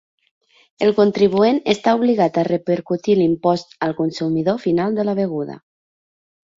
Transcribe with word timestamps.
El 0.85 0.93
contribuent 0.99 1.59
està 1.75 1.93
obligat 2.01 2.41
a 2.41 2.45
repercutir 2.49 3.19
l'impost 3.23 3.79
al 3.89 3.97
consumidor 4.03 4.61
final 4.69 5.01
de 5.01 5.11
la 5.11 5.19
beguda. 5.25 5.65